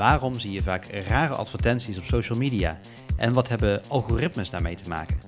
[0.00, 2.80] Waarom zie je vaak rare advertenties op social media?
[3.16, 5.18] En wat hebben algoritmes daarmee te maken?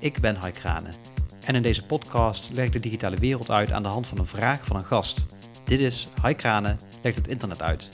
[0.00, 0.92] Ik ben Hai Kranen.
[1.46, 4.26] En in deze podcast leg ik de digitale wereld uit aan de hand van een
[4.26, 5.26] vraag van een gast.
[5.64, 7.88] Dit is Hai Kranen legt het internet uit.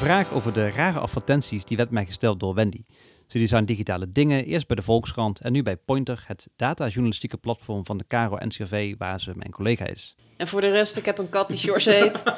[0.00, 2.84] Vraag over de rare advertenties die werd mij gesteld door Wendy.
[3.26, 7.86] Ze designt digitale dingen, eerst bij de Volkskrant en nu bij Pointer, het datajournalistieke platform
[7.86, 10.16] van de Caro NCRV, waar ze mijn collega is.
[10.36, 12.22] En voor de rest, ik heb een kat die George heet.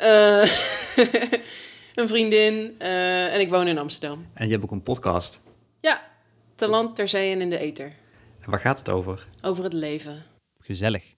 [0.00, 0.42] Eh,
[1.94, 2.74] een vriendin.
[2.78, 4.26] eh, en ik woon in Amsterdam.
[4.34, 5.40] En je hebt ook een podcast.
[5.80, 6.02] Ja,
[6.54, 7.92] te land, ter zee en in de ether.
[8.40, 9.28] En waar gaat het over?
[9.42, 10.22] Over het leven.
[10.58, 11.14] Gezellig.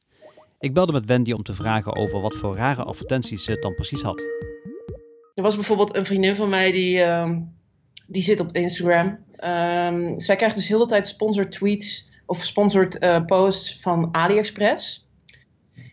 [0.59, 4.03] Ik belde met Wendy om te vragen over wat voor rare advertenties ze dan precies
[4.03, 4.23] had.
[5.43, 7.39] Er was bijvoorbeeld een vriendin van mij die, ehm,
[8.07, 9.19] die zit op Instagram.
[9.37, 15.09] Ehm, zij krijgt dus heel de tijd sponsored tweets of sponsored eh, posts van AliExpress.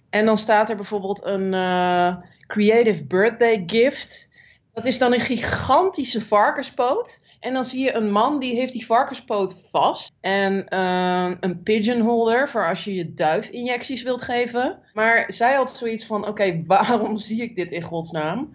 [0.09, 2.15] En dan staat er bijvoorbeeld een eh,
[2.47, 4.29] creative birthday gift.
[4.73, 7.21] Dat is dan een gigantische varkenspoot.
[7.39, 10.11] En dan zie je een man die heeft die varkenspoot vast.
[10.21, 14.79] En eh, een pigeonholder voor als je je duifinjecties wilt geven.
[14.93, 18.51] Maar zij had zoiets van, oké, waarom zie ik dit in godsnaam?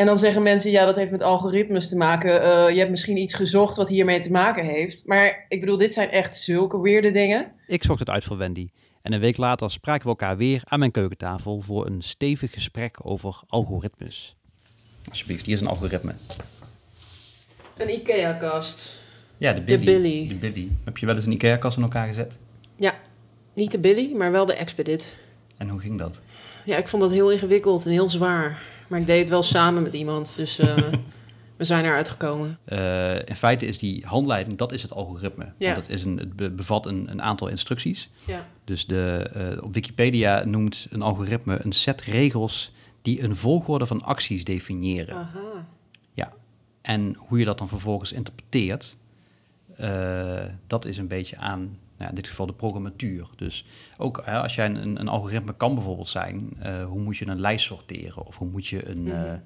[0.00, 2.42] En dan zeggen mensen, ja, dat heeft met algoritmes te maken.
[2.42, 5.06] Eh, je hebt misschien iets gezocht wat hiermee te maken heeft.
[5.06, 7.52] Maar ik bedoel, dit zijn echt zulke weirde dingen.
[7.66, 8.68] Ik zocht het uit voor Wendy.
[9.02, 12.98] En een week later spraken we elkaar weer aan mijn keukentafel voor een stevig gesprek
[13.02, 14.36] over algoritmes.
[15.10, 16.12] Alsjeblieft, hier is een algoritme.
[17.76, 18.98] Een IKEA-kast.
[19.38, 19.84] Ja, de Billy.
[19.84, 20.28] Billy.
[20.28, 20.68] De Billy.
[20.84, 22.32] Heb je wel eens een IKEA-kast in elkaar gezet?
[22.76, 22.94] Ja,
[23.54, 25.08] niet de Billy, maar wel de Expedit.
[25.56, 26.20] En hoe ging dat?
[26.64, 28.62] Ja, ik vond dat heel ingewikkeld en heel zwaar.
[28.90, 30.76] Maar ik deed het wel samen met iemand, dus eh,
[31.56, 32.58] we zijn eruit gekomen.
[32.64, 35.52] Eh, in feite is die handleiding, dat is het algoritme.
[35.56, 35.72] Ja.
[35.74, 38.10] Want het, is een, het be- bevat een, een aantal instructies.
[38.26, 38.46] Ja.
[38.64, 44.02] Dus de, eh, op Wikipedia noemt een algoritme een set regels die een volgorde van
[44.02, 45.14] acties definiëren.
[45.14, 45.68] Aha.
[46.82, 48.96] En hoe je dat dan vervolgens interpreteert,
[50.66, 53.28] dat is een beetje aan, nou, in dit geval de programmatuur.
[53.36, 53.66] Dus
[53.96, 57.40] ook hè, als jij een, een algoritme kan bijvoorbeeld zijn, eh, hoe moet je een
[57.40, 58.26] lijst sorteren?
[58.26, 59.10] Of hoe moet je een, Mhm.
[59.10, 59.40] eh, eh,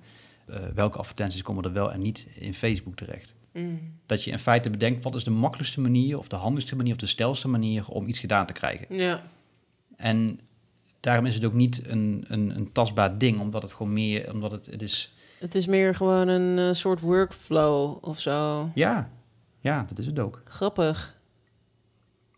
[0.75, 3.35] welke advertenties komen er wel en niet in Facebook terecht?
[3.53, 3.79] Mm.
[4.07, 6.99] Dat je in feite bedenkt, wat is de makkelijkste manier of de handigste manier of
[6.99, 8.87] de stelste manier om iets gedaan te krijgen?
[8.97, 9.23] Ja.
[9.97, 10.41] En
[11.01, 14.51] daarom is het ook niet een, een, een tastbaar ding, omdat het gewoon meer, omdat
[14.51, 18.71] het, het is, Het is meer gewoon een soort workflow of zo.
[18.75, 19.11] ja,
[19.61, 20.43] ja, dat is het ook.
[20.45, 21.14] Grappig.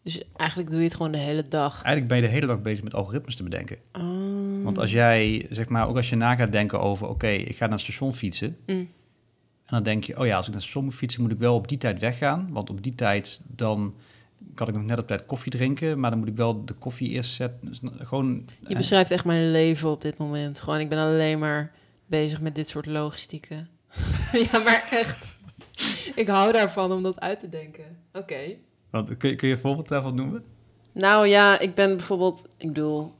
[0.06, 1.83] Dus eigenlijk doe je het gewoon de hele dag.
[1.83, 3.77] Eigenlijk ben je de hele dag bezig met algoritmes te bedenken.
[3.93, 4.65] Oh.
[4.65, 7.65] Want als jij, zeg maar, ook als je na gaat denken over, oké, ik ga
[7.65, 8.56] naar het station fietsen.
[8.67, 8.77] Mm.
[8.77, 8.89] En
[9.67, 11.55] dan denk je, oh ja, als ik naar het station moet fietsen, moet ik wel
[11.55, 12.49] op die tijd weggaan.
[12.53, 13.94] Want op die tijd, dan
[14.55, 16.00] kan ik nog net op tijd koffie drinken.
[16.00, 17.69] Maar dan moet ik wel de koffie eerst zetten.
[17.69, 20.61] Dus gewoon, Je eh, beschrijft echt mijn leven op dit moment.
[20.61, 21.73] Gewoon, ik ben alleen maar
[22.06, 23.69] bezig met dit soort logistieken.
[24.50, 25.38] ja, maar echt.
[26.15, 27.84] Ik hou daarvan om dat uit te denken.
[28.12, 28.56] Oké.
[29.05, 30.45] Want, kun, je, kun je een voorbeeld daarvan noemen?
[30.93, 33.15] Nou ja, ik ben bijvoorbeeld, ik bedoel...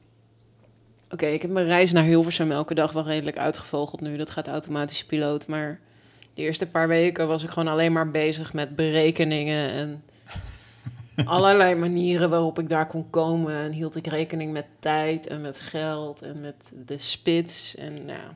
[1.11, 4.17] Oké, ik heb mijn reis naar Hilversum elke dag wel redelijk uitgevogeld nu.
[4.17, 5.79] Dat gaat automatisch piloot, maar
[6.33, 10.03] de eerste paar weken was ik gewoon alleen maar bezig met berekeningen en
[11.25, 13.55] allerlei manieren waarop ik daar kon komen.
[13.55, 17.75] En hield ik rekening met tijd en met geld en met de spits.
[17.75, 18.31] En nou,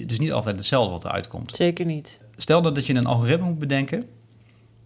[0.00, 1.56] het is niet altijd hetzelfde wat eruit komt.
[1.56, 2.20] zeker niet.
[2.36, 4.08] Stel dat dat je een algoritme moet bedenken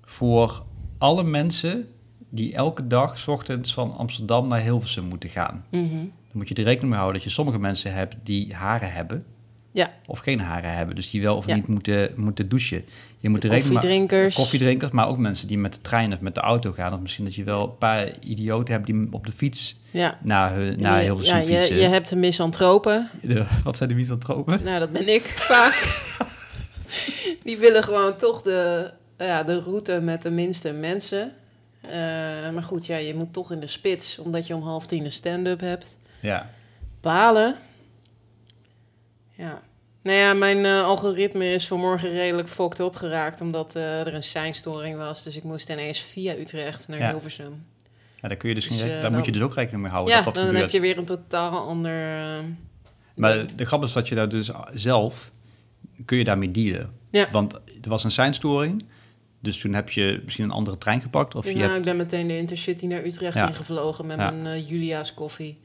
[0.06, 0.62] voor
[0.98, 1.88] alle mensen
[2.30, 5.64] die elke dag 's ochtends van Amsterdam naar Hilversum moeten gaan.
[5.70, 5.88] Mhm.
[5.94, 9.24] Dan moet je er rekening mee houden dat je sommige mensen hebt die haren hebben.
[9.72, 9.90] Ja.
[10.06, 11.54] Of geen haren hebben, dus die wel of Ja.
[11.54, 12.84] niet moeten, moeten douchen.
[13.20, 14.34] Je moet er rekening Koffiedrinkers.
[14.34, 16.92] koffiedrinkers, maar ook mensen die met de trein of met de auto gaan.
[16.94, 20.18] Of misschien dat je wel een paar idioten hebt die op de fiets Ja.
[20.22, 21.76] naar, hun, naar Hilversum ja, je, fietsen.
[21.76, 23.10] je hebt de misantropen.
[23.22, 24.62] De- wat zijn de misantropen?
[24.64, 25.74] Nou, dat ben ik vaak.
[27.44, 31.33] Die willen gewoon toch de, ja, de route met de minste mensen.
[31.80, 31.91] Eh,
[32.51, 35.13] maar goed, ja, je moet toch in de spits, omdat je om half tien een
[35.13, 35.97] stand-up hebt.
[36.21, 36.51] Ja.
[37.01, 37.57] Balen.
[39.30, 39.63] Ja.
[40.03, 44.97] Nou ja, mijn eh, algoritme is vanmorgen redelijk fokt opgeraakt, omdat eh, er een seinstoring
[44.97, 45.22] was.
[45.22, 47.10] Dus ik moest ineens via Utrecht naar Ja.
[47.10, 47.66] Hilversum.
[48.21, 50.15] ja, daar kun je dus, Dus, daar dan- moet je dus ook rekening mee houden
[50.15, 50.65] ja, dat dat dan gebeurt.
[50.72, 51.92] heb je weer een totaal ander...
[53.15, 55.30] Maar de grap is dat je daar dus zelf
[56.04, 56.92] kun je daarmee dealen.
[57.10, 57.28] Ja.
[57.30, 58.84] Want er was een seinstoring,
[59.47, 61.34] dus toen heb je misschien een andere trein gepakt.
[61.34, 63.48] Of je nou, hebt, ik ben meteen de Intercity naar Utrecht Ja.
[63.48, 64.31] ingevlogen met Ja.
[64.31, 65.59] mijn eh, Julia's koffie.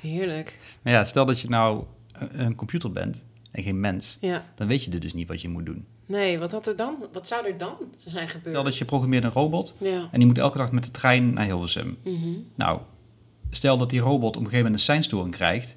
[0.00, 0.58] Heerlijk.
[0.82, 4.44] maar ja, stel dat je nou een- een computer bent en geen mens, Ja.
[4.54, 5.86] dan weet je dus niet wat je moet doen.
[6.06, 7.74] Nee, wat, had er dan, wat zou er dan
[8.06, 8.54] zijn gebeurd?
[8.54, 10.08] Stel dat je programmeert een robot Ja.
[10.12, 11.96] en die moet elke dag met de trein naar Hilversum.
[12.04, 12.28] Mhm.
[12.54, 12.80] Nou,
[13.50, 15.76] stel dat die robot op een gegeven moment een seinstoring krijgt,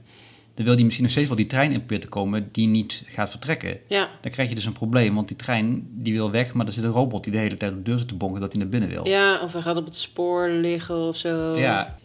[0.59, 3.03] dan wil die misschien nog steeds wel die trein in proberen te komen die niet
[3.07, 3.79] gaat vertrekken.
[3.87, 4.09] Ja.
[4.21, 6.83] Dan krijg je dus een probleem, want die trein die wil weg, maar er zit
[6.83, 8.69] een robot die de hele tijd op de deur zit te bonken dat hij naar
[8.69, 9.07] binnen wil.
[9.07, 11.57] ja, of hij gaat op het spoor liggen of zo.
[11.57, 11.97] Ja.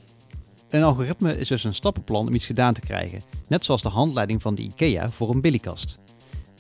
[0.71, 3.21] Een algoritme is dus een stappenplan om iets gedaan te krijgen.
[3.49, 5.99] Net zoals de handleiding van de IKEA voor een billykast.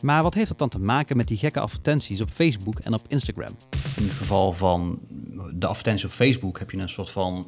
[0.02, 3.02] Maar wat heeft dat dan te maken met die gekke advertenties op Facebook en op
[3.08, 3.56] Instagram?
[3.96, 4.99] In het geval van
[5.55, 7.46] de advertenties op Facebook heb je een soort van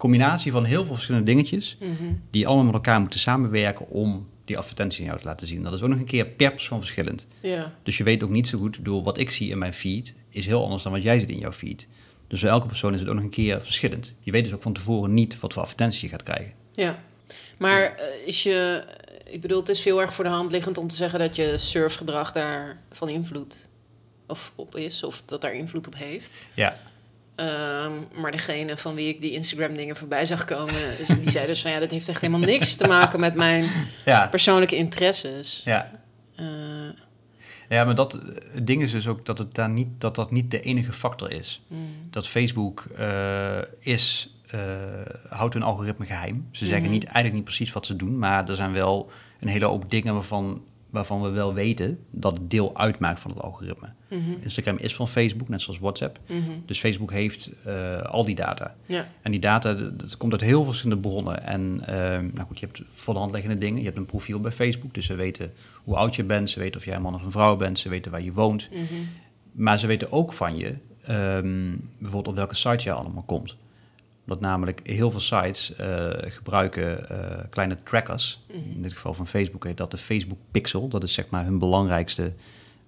[0.00, 1.76] combinatie van heel veel verschillende dingetjes.
[1.80, 2.12] Mhm.
[2.30, 5.62] Die allemaal met elkaar moeten samenwerken om die advertentie aan jou te laten zien.
[5.62, 7.26] Dat is ook nog een keer per persoon verschillend.
[7.40, 7.74] Ja.
[7.82, 10.46] Dus je weet ook niet zo goed, bedoel, wat ik zie in mijn feed is
[10.46, 11.86] heel anders dan wat jij ziet in jouw feed.
[12.28, 14.14] Dus voor elke persoon is het ook nog een keer verschillend.
[14.20, 16.52] Je weet dus ook van tevoren niet wat voor advertentie je gaat krijgen.
[16.72, 17.02] Ja.
[17.58, 18.84] Maar eh, is je...
[19.30, 21.58] Ik bedoel, het is veel erg voor de hand liggend om te zeggen dat je
[21.58, 23.68] surfgedrag daar van invloed
[24.26, 25.02] of op is.
[25.02, 26.36] Of dat daar invloed op heeft.
[26.54, 26.76] Ja,
[27.40, 30.74] Ehm, maar degene van wie ik die Instagram dingen voorbij zag komen...
[30.98, 33.64] dus die zei dus van ja, dat heeft echt helemaal niks te maken met mijn
[34.04, 35.60] ja, persoonlijke interesses.
[35.64, 35.90] ja.
[36.36, 36.44] Eh,
[37.68, 38.12] Ja, maar dat,
[38.52, 41.30] het ding is dus ook dat, het daar niet, dat dat niet de enige factor
[41.32, 41.62] is.
[41.68, 44.60] mm, Dat Facebook eh, is, eh,
[45.28, 46.48] houdt hun algoritme geheim.
[46.50, 46.92] Ze zeggen Mhm.
[46.92, 49.10] niet, eigenlijk niet precies wat ze doen, maar er zijn wel
[49.40, 53.42] een hele hoop dingen waarvan, waarvan we wel weten dat het deel uitmaakt van het
[53.42, 53.92] algoritme.
[54.08, 56.18] mhm, Instagram is van Facebook, net zoals WhatsApp.
[56.26, 56.40] mhm.
[56.66, 58.74] Dus Facebook heeft eh, al die data.
[58.86, 59.08] Ja.
[59.22, 61.42] En die data, dat komt uit heel veel verschillende bronnen.
[61.44, 63.78] En ehm, nou goed, je hebt voor de hand liggende dingen.
[63.78, 65.52] Je hebt een profiel bij Facebook, dus ze weten
[65.84, 66.50] hoe oud je bent.
[66.50, 67.78] Ze weten of jij een man of een vrouw bent.
[67.78, 68.68] Ze weten waar je woont.
[68.70, 68.84] mhm.
[69.52, 73.56] Maar ze weten ook van je, ehm, bijvoorbeeld op welke sites je allemaal komt.
[74.30, 78.40] Omdat namelijk heel veel sites eh, gebruiken eh, kleine trackers.
[78.48, 78.58] Mhm.
[78.74, 80.88] In dit geval van Facebook heet dat de Facebook Pixel.
[80.88, 82.32] Dat is zeg maar hun belangrijkste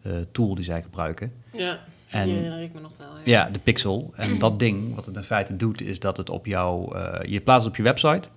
[0.03, 1.33] eh, tool die zij gebruiken.
[1.53, 1.79] Ja,
[2.09, 3.09] En- die herinner ik me nog wel.
[3.25, 4.13] Ja, de Pixel.
[4.17, 6.97] En dat ding, wat het in feite doet, is dat het op jou...
[6.99, 8.29] eh, je plaatst het op je website.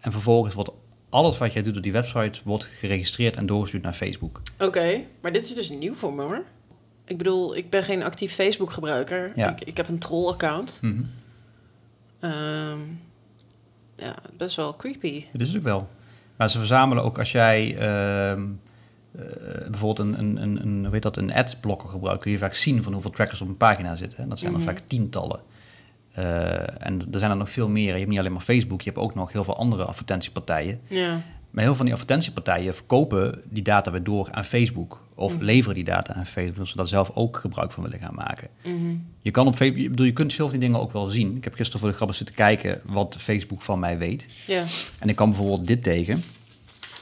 [0.00, 0.70] En vervolgens wordt
[1.08, 2.40] alles wat jij doet op die website...
[2.44, 4.42] wordt geregistreerd en doorgestuurd naar Facebook.
[4.58, 6.42] Oké, maar dit is dus nieuw voor me hoor.
[7.06, 9.32] Ik bedoel, ik ben geen actief Facebook-gebruiker.
[9.36, 9.50] Ja.
[9.50, 10.78] Ik, ik heb een troll-account.
[10.82, 11.02] Mhm.
[12.30, 12.78] Ehm,
[13.96, 15.24] ja, best wel creepy.
[15.32, 15.88] Dat is het ook wel.
[16.36, 17.76] Maar ze verzamelen ook als jij...
[17.78, 18.42] ehm,
[19.18, 22.22] eh, bijvoorbeeld een, een, een, een, heet dat, een adblocker gebruikt...
[22.22, 24.18] kun je vaak zien van hoeveel trackers op een pagina zitten.
[24.18, 24.60] En dat zijn Mhm.
[24.60, 25.40] er vaak tientallen.
[26.12, 27.92] Eh, en er zijn er nog veel meer.
[27.92, 30.80] Je hebt niet alleen maar Facebook, je hebt ook nog heel veel andere advertentiepartijen.
[30.88, 31.20] Ja,
[31.54, 35.02] Maar heel veel van die advertentiepartijen verkopen die data weer door aan Facebook.
[35.14, 35.44] Of Mhm.
[35.44, 38.48] leveren die data aan Facebook, zodat ze daar zelf ook gebruik van willen gaan maken.
[38.64, 38.94] mhm.
[39.22, 41.36] Je kan op Facebook, bedoel, je kunt veel van die dingen ook wel zien.
[41.36, 44.28] Ik heb gisteren voor de grappen zitten kijken wat Facebook van mij weet.
[44.46, 44.64] ja.
[44.98, 46.22] En ik kwam bijvoorbeeld dit tegen.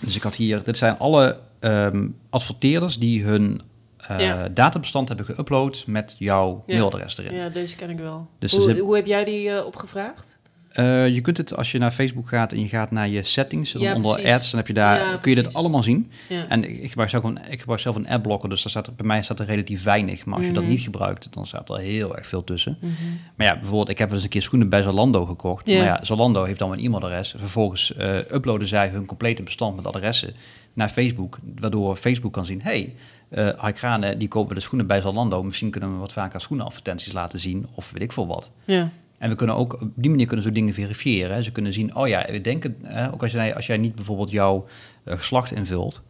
[0.01, 3.61] Dus ik had hier, dit zijn alle ehm, adverteerders die hun
[3.97, 4.49] eh, Ja.
[4.49, 6.75] databestand hebben geüpload met jouw Ja.
[6.75, 7.35] mailadres erin.
[7.35, 8.29] ja, deze ken ik wel.
[8.39, 10.39] Dus hoe heb jij die eh, opgevraagd?
[10.73, 13.73] Eh, je kunt het als je naar Facebook gaat en je gaat naar je settings,
[13.73, 14.31] dan Ja, onder precies.
[14.33, 15.55] ads, dan heb je daar, Ja, kun je dit precies.
[15.55, 16.11] allemaal zien.
[16.29, 16.49] Ja.
[16.49, 18.95] En ik ik gebruik zelf, een, ik gebruik zelf een adblocker, dus daar staat er,
[18.95, 20.25] bij mij staat er relatief weinig.
[20.25, 20.73] Maar als je dat Mhm.
[20.73, 22.77] niet gebruikt, dan staat er heel erg veel tussen.
[22.81, 22.91] Mhm.
[23.37, 25.67] Maar ja, bijvoorbeeld, ik heb wel eens een keer schoenen bij Zalando gekocht.
[25.69, 25.77] Ja.
[25.77, 27.35] Maar ja, Zalando heeft dan mijn e-mailadres.
[27.39, 30.35] Vervolgens eh, uploaden zij hun complete bestand met adressen
[30.73, 31.39] naar Facebook.
[31.61, 32.95] Waardoor Facebook kan zien, hey,
[33.29, 35.43] eh Krane, die kopen de schoenen bij Zalando.
[35.43, 37.67] Misschien kunnen we wat vaker schoenenadvertenties laten zien.
[37.75, 38.51] Of weet ik veel wat.
[38.65, 38.91] Ja.
[39.23, 41.35] En we kunnen ook op die manier kunnen ze dingen verifiëren.
[41.35, 41.43] hè.
[41.43, 44.31] Ze kunnen zien, oh ja, we denken, hè, ook als jij, als jij niet bijvoorbeeld
[44.31, 44.67] jouw
[45.05, 46.03] eh, geslacht invult,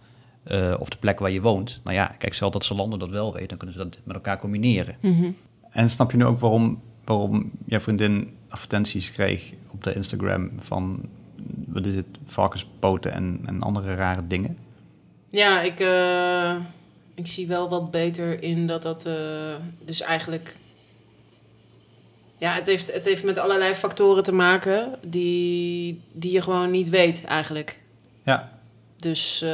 [0.42, 1.80] eh, of de plek waar je woont.
[1.84, 4.38] Nou ja, kijk, stel dat Zalando dat wel weet, dan kunnen ze dat met elkaar
[4.38, 4.96] combineren.
[5.00, 5.30] Mhm.
[5.70, 11.00] En snap je nu ook waarom, waarom jouw vriendin advertenties kreeg op de Instagram van,
[11.66, 14.58] wat is het, varkenspoten en, en andere rare dingen?
[15.28, 16.56] Ja, ik, eh,
[17.14, 19.54] ik zie wel wat beter in dat dat eh,
[19.84, 20.60] dus eigenlijk...
[22.42, 26.88] Ja, het heeft, het heeft met allerlei factoren te maken die, die je gewoon niet
[26.88, 27.78] weet eigenlijk.
[28.24, 28.52] Ja,
[28.98, 29.50] Dus eh,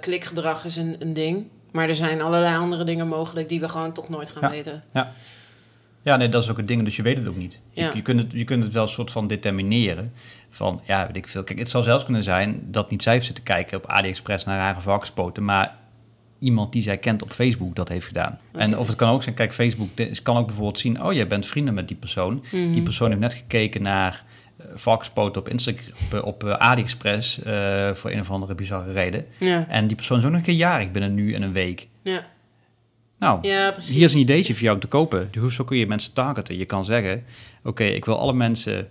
[0.00, 1.46] klikgedrag is een, een ding.
[1.72, 4.50] Maar er zijn allerlei andere dingen mogelijk die we gewoon toch nooit gaan Ja.
[4.50, 4.84] weten.
[6.02, 7.58] Ja, nee, dat is ook het ding, dus je weet het ook niet.
[7.70, 7.90] Je, Ja.
[7.94, 10.12] je, kunt, het, je kunt het wel een soort van determineren.
[10.50, 11.44] Van, ja, weet ik veel.
[11.44, 14.56] Kijk, het zou zelfs kunnen zijn dat niet zij heeft zitten kijken op AliExpress naar
[14.58, 15.76] rare varkenspoten, maar
[16.46, 18.38] iemand die zij kent op Facebook dat heeft gedaan.
[18.52, 19.88] En of het kan ook zijn, kijk, Facebook
[20.22, 22.44] kan ook bijvoorbeeld zien, oh, jij bent vrienden met die persoon.
[22.52, 22.72] Mhm.
[22.72, 24.24] Die persoon heeft net gekeken naar
[24.56, 29.26] eh, varkenspoten op, Instagram, op, op eh, AliExpress eh, voor een of andere bizarre reden.
[29.38, 31.88] Ja, En die persoon is ook nog een keer jarig binnen nu en een week.
[32.02, 32.34] ja.
[33.18, 35.28] Nou, ja hier is een ideetje voor jou om te kopen.
[35.30, 36.58] Dus zo kun je mensen targeten.
[36.58, 37.24] Je kan zeggen,
[37.62, 38.88] oké, ik wil alle mensen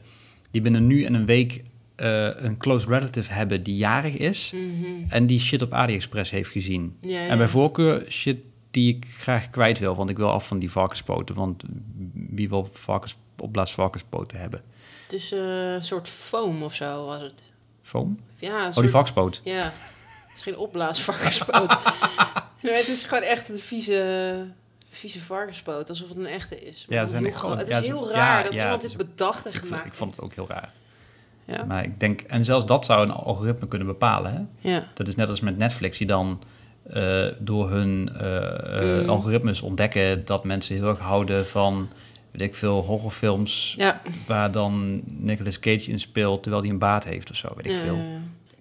[0.51, 1.63] die binnen nu en een week
[1.95, 4.85] eh, een close relative hebben die jarig is Mhm.
[5.09, 6.97] en die shit op AliExpress heeft gezien.
[7.01, 7.27] Ja, ja.
[7.27, 8.37] En bij voorkeur shit
[8.71, 11.35] die ik graag kwijt wil, want ik wil af van die varkenspoten.
[11.35, 11.63] Want
[12.13, 14.61] wie wil varkens, opblaasvarkenspoten hebben?
[15.03, 17.41] Het is eh, een soort foam of zo was het.
[17.81, 18.19] Foam?
[18.39, 18.81] Ja, een Oh, soort...
[18.81, 19.41] die varkenspoot.
[19.43, 19.63] Ja,
[20.27, 21.77] het is geen opblaasvarkenspoot.
[22.63, 24.45] nee, het is gewoon echt een vieze,
[24.89, 26.85] vieze varkenspoot, alsof het een echte is.
[26.89, 29.45] Maar Ja, zijn echt gewoon- Het is ja, heel ja, raar dat iemand dit bedacht
[29.45, 30.71] en gemaakt ik vond het ook heel raar.
[31.47, 34.33] Ja, Maar ik denk, en zelfs dat zou een algoritme kunnen bepalen.
[34.33, 34.69] Hè?
[34.71, 34.83] ja.
[34.93, 36.41] Dat is net als met Netflix, die dan
[36.89, 39.09] eh, door hun eh, eh, Mm.
[39.09, 41.89] algoritmes ontdekken dat mensen heel erg houden van,
[42.31, 44.01] weet ik veel, horrorfilms ja.
[44.27, 47.77] waar dan Nicolas Cage in speelt terwijl hij een baard heeft of zo, weet ik
[47.77, 47.97] veel.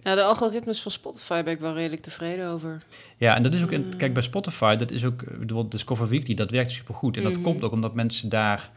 [0.03, 2.83] ja, de algoritmes van Spotify ben ik wel redelijk tevreden over.
[3.17, 3.97] Ja, en dat is ook, in, Mm.
[3.97, 7.17] kijk, bij Spotify, dat is ook, bedoel, Discover Weekly, dat werkt supergoed.
[7.17, 7.43] En dat Mhm.
[7.43, 8.71] komt ook omdat mensen daar,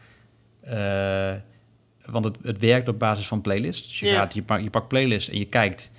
[2.10, 3.88] want het, het werkt op basis van playlists.
[3.88, 4.14] Dus je, Ja.
[4.18, 5.90] gaat, je, pak, je pakt playlist en je kijkt,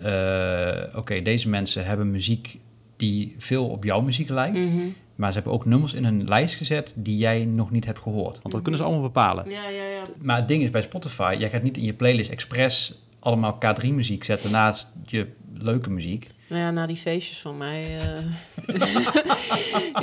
[0.00, 2.58] eh, oké, deze mensen hebben muziek
[2.96, 4.58] die veel op jouw muziek lijkt.
[4.68, 4.78] Mhm.
[5.14, 8.38] Maar ze hebben ook nummers in een lijst gezet die jij nog niet hebt gehoord.
[8.42, 9.50] Want dat kunnen ze allemaal bepalen.
[9.50, 10.02] Ja, ja, ja.
[10.22, 13.88] Maar het ding is bij Spotify, jij gaat niet in je playlist expres allemaal K3
[13.88, 16.26] muziek zetten naast je leuke muziek.
[16.48, 18.24] Nou ja, na die feestjes van mij eh,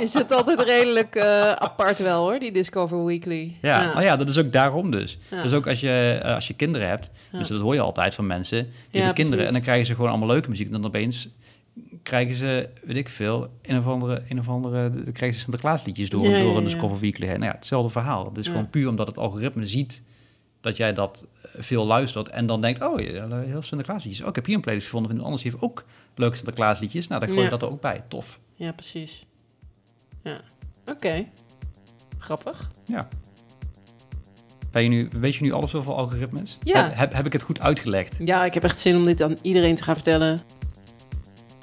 [0.00, 3.56] is het altijd redelijk eh, apart wel hoor, die Discover Weekly.
[3.62, 3.92] Ja, ja.
[3.96, 5.18] Oh ja, dat is ook daarom dus.
[5.30, 5.42] Ja.
[5.42, 8.26] Dus ook als je, eh, als je kinderen hebt, dus dat hoor je altijd van
[8.26, 9.46] mensen, die Ja, hebben kinderen precies.
[9.46, 10.66] en dan krijgen ze gewoon allemaal leuke muziek.
[10.66, 11.28] En dan opeens
[12.02, 16.08] krijgen ze, weet ik veel, een of andere, een of andere dan krijgen ze Sinterklaasliedjes
[16.08, 16.60] door, Ja, door ja, een ja.
[16.60, 17.38] Discover Weekly heen.
[17.38, 18.24] Nou ja, hetzelfde verhaal.
[18.24, 18.52] Het is Ja.
[18.52, 20.02] gewoon puur omdat het algoritme ziet
[20.66, 22.98] dat jij dat eh, veel luistert en dan denkt, oh,
[23.44, 24.22] heel Sinterklaasliedjes.
[24.22, 27.08] Oh, ik heb hier een playlist gevonden van iemand anders die heeft ook leuke Sinterklaasliedjes.
[27.08, 27.50] Nou, dan gooi je Ja.
[27.56, 28.04] dat er ook bij.
[28.08, 28.38] Tof.
[28.54, 29.26] Ja, precies.
[30.22, 30.40] Ja,
[30.86, 31.24] oké.
[32.18, 32.70] Grappig.
[32.84, 33.08] Ja.
[34.70, 36.58] Ben je nu, weet je nu alles over algoritmes?
[36.62, 36.84] Ja.
[36.84, 38.16] Heb, heb, heb ik het goed uitgelegd?
[38.18, 40.40] Ja, ik heb echt zin om dit aan iedereen te gaan vertellen.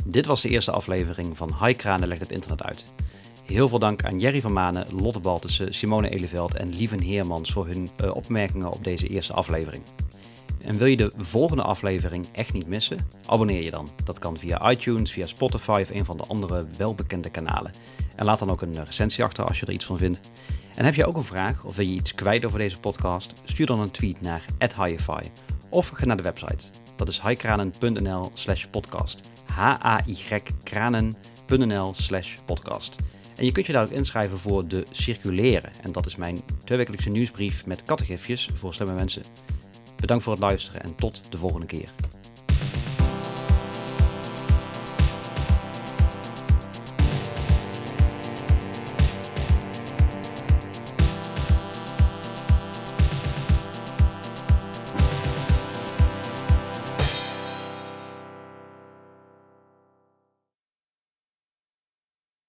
[0.05, 2.83] Dit was de eerste aflevering van High Kranen legt het internet uit.
[3.45, 7.67] Heel veel dank aan Jerry van Manen, Lotte Baltussen, Simone Eleveld en Lieven Heermans voor
[7.67, 9.83] hun eh, opmerkingen op deze eerste aflevering.
[10.61, 12.97] En wil je de volgende aflevering echt niet missen?
[13.25, 13.89] Abonneer je dan.
[14.03, 17.71] Dat kan via iTunes, via Spotify of een van de andere welbekende kanalen.
[18.15, 20.31] En laat dan ook een recensie achter als je er iets van vindt.
[20.75, 23.41] En heb je ook een vraag of wil je iets kwijt over deze podcast?
[23.45, 25.21] Stuur dan een tweet naar @highify
[25.69, 26.65] of ga naar de website.
[26.95, 29.31] Dat is highkranen.nl slash podcast.
[29.45, 32.95] h-a-y-kranen.nl slash podcast.
[33.35, 35.71] En je kunt je daar ook inschrijven voor de Circuleren.
[35.81, 39.23] En dat is mijn tweewekelijkse nieuwsbrief met kattegifjes voor slimme mensen.
[39.95, 41.89] Bedankt voor het luisteren en tot de volgende keer.